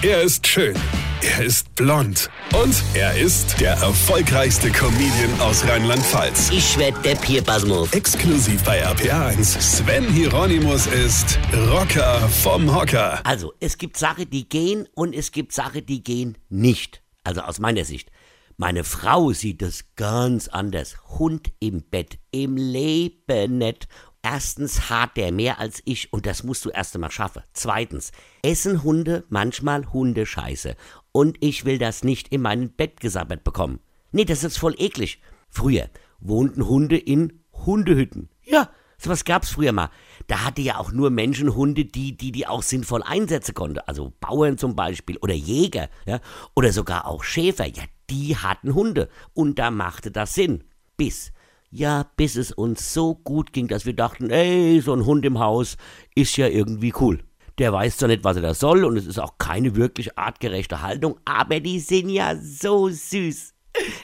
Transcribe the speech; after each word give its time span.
Er 0.00 0.22
ist 0.22 0.46
schön. 0.46 0.76
Er 1.22 1.44
ist 1.44 1.74
blond. 1.74 2.30
Und 2.54 2.84
er 2.94 3.18
ist 3.18 3.60
der 3.60 3.72
erfolgreichste 3.72 4.70
Comedian 4.70 5.40
aus 5.40 5.66
Rheinland-Pfalz. 5.66 6.50
Ich 6.52 6.78
werd 6.78 7.04
der 7.04 7.16
Pierpasmus. 7.16 7.92
Exklusiv 7.92 8.62
bei 8.62 8.86
RPA1. 8.86 9.60
Sven 9.60 10.04
Hieronymus 10.04 10.86
ist 10.86 11.36
Rocker 11.72 12.20
vom 12.28 12.72
Hocker. 12.72 13.20
Also, 13.26 13.52
es 13.58 13.76
gibt 13.76 13.96
Sachen, 13.96 14.30
die 14.30 14.48
gehen 14.48 14.86
und 14.94 15.16
es 15.16 15.32
gibt 15.32 15.52
Sachen, 15.52 15.84
die 15.84 16.04
gehen 16.04 16.38
nicht. 16.48 17.02
Also 17.24 17.40
aus 17.40 17.58
meiner 17.58 17.84
Sicht. 17.84 18.12
Meine 18.56 18.84
Frau 18.84 19.32
sieht 19.32 19.62
es 19.62 19.84
ganz 19.96 20.46
anders. 20.46 20.96
Hund 21.18 21.50
im 21.58 21.82
Bett, 21.82 22.18
im 22.30 22.56
Leben 22.56 23.58
nicht. 23.58 23.88
Erstens 24.22 24.90
hart 24.90 25.16
der 25.16 25.32
mehr 25.32 25.60
als 25.60 25.80
ich 25.84 26.12
und 26.12 26.26
das 26.26 26.42
musst 26.42 26.64
du 26.64 26.70
erst 26.70 26.94
einmal 26.94 27.10
schaffen. 27.10 27.42
Zweitens, 27.52 28.10
essen 28.42 28.82
Hunde 28.82 29.24
manchmal 29.28 29.86
Hundescheiße 29.92 30.74
und 31.12 31.36
ich 31.40 31.64
will 31.64 31.78
das 31.78 32.02
nicht 32.02 32.28
in 32.28 32.42
mein 32.42 32.70
Bett 32.70 33.00
gesabbert 33.00 33.44
bekommen. 33.44 33.80
Nee, 34.10 34.24
das 34.24 34.42
ist 34.42 34.58
voll 34.58 34.74
eklig. 34.78 35.20
Früher 35.48 35.88
wohnten 36.18 36.66
Hunde 36.66 36.96
in 36.96 37.44
Hundehütten. 37.52 38.28
Ja, 38.44 38.70
sowas 38.98 39.24
gab's 39.24 39.50
früher 39.50 39.72
mal. 39.72 39.90
Da 40.26 40.44
hatte 40.44 40.62
ja 40.62 40.78
auch 40.78 40.90
nur 40.90 41.10
Menschen 41.10 41.54
Hunde, 41.54 41.84
die, 41.84 42.16
die 42.16 42.32
die 42.32 42.46
auch 42.46 42.62
sinnvoll 42.62 43.02
einsetzen 43.04 43.54
konnte. 43.54 43.86
Also 43.86 44.12
Bauern 44.20 44.58
zum 44.58 44.74
Beispiel 44.74 45.16
oder 45.18 45.34
Jäger, 45.34 45.88
ja, 46.06 46.20
oder 46.56 46.72
sogar 46.72 47.06
auch 47.06 47.22
Schäfer. 47.22 47.66
Ja, 47.66 47.84
die 48.10 48.36
hatten 48.36 48.74
Hunde 48.74 49.08
und 49.32 49.58
da 49.58 49.70
machte 49.70 50.10
das 50.10 50.34
Sinn. 50.34 50.64
Bis 50.96 51.32
ja, 51.70 52.10
bis 52.16 52.36
es 52.36 52.52
uns 52.52 52.92
so 52.94 53.14
gut 53.14 53.52
ging, 53.52 53.68
dass 53.68 53.86
wir 53.86 53.94
dachten, 53.94 54.30
ey, 54.30 54.80
so 54.80 54.92
ein 54.92 55.04
Hund 55.04 55.24
im 55.24 55.38
Haus 55.38 55.76
ist 56.14 56.36
ja 56.36 56.48
irgendwie 56.48 56.94
cool. 57.00 57.22
Der 57.58 57.72
weiß 57.72 57.96
zwar 57.96 58.08
nicht, 58.08 58.24
was 58.24 58.36
er 58.36 58.42
da 58.42 58.54
soll 58.54 58.84
und 58.84 58.96
es 58.96 59.06
ist 59.06 59.18
auch 59.18 59.36
keine 59.38 59.74
wirklich 59.76 60.16
artgerechte 60.16 60.80
Haltung, 60.80 61.18
aber 61.24 61.60
die 61.60 61.80
sind 61.80 62.08
ja 62.08 62.36
so 62.36 62.88
süß. 62.88 63.54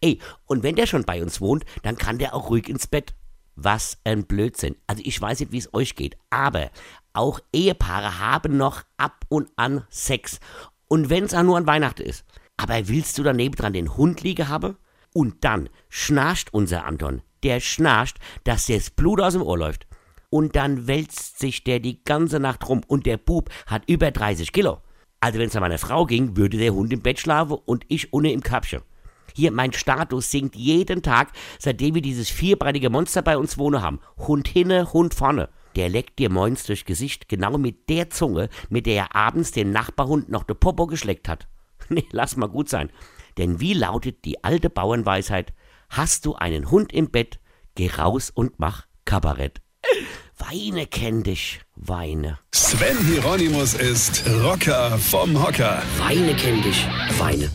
Ey, 0.00 0.18
und 0.46 0.62
wenn 0.62 0.76
der 0.76 0.86
schon 0.86 1.04
bei 1.04 1.22
uns 1.22 1.40
wohnt, 1.40 1.64
dann 1.82 1.96
kann 1.96 2.18
der 2.18 2.34
auch 2.34 2.50
ruhig 2.50 2.68
ins 2.68 2.86
Bett. 2.86 3.14
Was 3.58 3.98
ein 4.04 4.26
Blödsinn. 4.26 4.76
Also 4.86 5.02
ich 5.04 5.18
weiß 5.18 5.40
nicht, 5.40 5.50
wie 5.50 5.58
es 5.58 5.72
euch 5.72 5.94
geht, 5.94 6.18
aber 6.28 6.70
auch 7.14 7.40
Ehepaare 7.54 8.18
haben 8.18 8.58
noch 8.58 8.82
ab 8.98 9.24
und 9.28 9.50
an 9.56 9.84
Sex. 9.88 10.40
Und 10.88 11.08
wenn 11.08 11.24
es 11.24 11.32
auch 11.32 11.42
nur 11.42 11.56
an 11.56 11.66
Weihnachten 11.66 12.02
ist. 12.02 12.26
Aber 12.58 12.88
willst 12.88 13.16
du 13.16 13.22
daneben 13.22 13.54
dran 13.54 13.72
den 13.72 13.96
Hund 13.96 14.22
liegen 14.22 14.48
haben? 14.48 14.76
Und 15.14 15.42
dann 15.44 15.70
schnarcht 15.88 16.52
unser 16.52 16.84
Anton 16.84 17.22
der 17.42 17.60
schnarcht, 17.60 18.18
dass 18.44 18.66
das 18.66 18.90
Blut 18.90 19.20
aus 19.20 19.34
dem 19.34 19.42
Ohr 19.42 19.58
läuft. 19.58 19.86
Und 20.30 20.56
dann 20.56 20.86
wälzt 20.86 21.38
sich 21.38 21.64
der 21.64 21.80
die 21.80 22.02
ganze 22.04 22.40
Nacht 22.40 22.68
rum 22.68 22.82
und 22.86 23.06
der 23.06 23.16
Bub 23.16 23.50
hat 23.66 23.82
über 23.88 24.10
30 24.10 24.52
Kilo. 24.52 24.78
Also 25.20 25.38
wenn 25.38 25.48
es 25.48 25.56
an 25.56 25.62
meine 25.62 25.78
Frau 25.78 26.04
ging, 26.04 26.36
würde 26.36 26.58
der 26.58 26.74
Hund 26.74 26.92
im 26.92 27.00
Bett 27.00 27.20
schlafen 27.20 27.58
und 27.64 27.84
ich 27.88 28.12
ohne 28.12 28.32
im 28.32 28.42
Körbchen. 28.42 28.82
Hier, 29.34 29.50
mein 29.50 29.72
Status 29.72 30.30
sinkt 30.30 30.56
jeden 30.56 31.02
Tag, 31.02 31.30
seitdem 31.58 31.94
wir 31.94 32.02
dieses 32.02 32.30
vierbreitige 32.30 32.90
Monster 32.90 33.22
bei 33.22 33.36
uns 33.36 33.58
wohnen 33.58 33.82
haben. 33.82 34.00
Hund 34.16 34.48
hinne, 34.48 34.92
Hund 34.92 35.14
vorne. 35.14 35.48
Der 35.76 35.90
leckt 35.90 36.18
dir 36.18 36.30
moins 36.30 36.64
durch 36.64 36.86
Gesicht, 36.86 37.28
genau 37.28 37.58
mit 37.58 37.90
der 37.90 38.08
Zunge, 38.08 38.48
mit 38.70 38.86
der 38.86 38.94
er 38.94 39.16
abends 39.16 39.52
den 39.52 39.72
Nachbarhund 39.72 40.30
noch 40.30 40.44
de 40.44 40.56
Popo 40.56 40.86
geschleckt 40.86 41.28
hat. 41.28 41.46
Nee, 41.88 42.06
lass 42.10 42.36
mal 42.36 42.48
gut 42.48 42.68
sein. 42.68 42.90
Denn 43.38 43.60
wie 43.60 43.74
lautet 43.74 44.24
die 44.24 44.42
alte 44.42 44.70
Bauernweisheit? 44.70 45.52
Hast 45.88 46.26
du 46.26 46.34
einen 46.34 46.70
Hund 46.70 46.92
im 46.92 47.10
Bett, 47.10 47.38
geh 47.74 47.90
raus 47.90 48.30
und 48.30 48.58
mach 48.58 48.86
Kabarett. 49.04 49.60
Weine 50.38 50.86
kenn 50.86 51.22
dich, 51.22 51.60
weine. 51.74 52.38
Sven 52.52 52.98
Hieronymus 53.06 53.74
ist 53.74 54.24
Rocker 54.42 54.98
vom 54.98 55.42
Hocker. 55.42 55.82
Weine 55.98 56.34
kenn 56.36 56.62
dich, 56.62 56.86
weine. 57.18 57.50